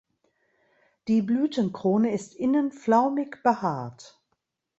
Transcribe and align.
Die 1.07 1.21
Blütenkrone 1.21 2.11
ist 2.11 2.33
innen 2.35 2.71
flaumig 2.71 3.43
behaart. 3.43 4.19